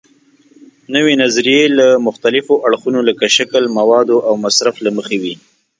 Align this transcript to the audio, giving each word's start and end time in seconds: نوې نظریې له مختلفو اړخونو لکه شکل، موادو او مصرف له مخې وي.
نوې 0.95 1.13
نظریې 1.23 1.63
له 1.77 1.87
مختلفو 2.07 2.53
اړخونو 2.67 2.99
لکه 3.09 3.25
شکل، 3.37 3.63
موادو 3.77 4.17
او 4.27 4.33
مصرف 4.45 4.75
له 4.85 4.89
مخې 4.97 5.17
وي. 5.23 5.35